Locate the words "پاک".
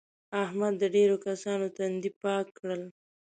2.21-2.45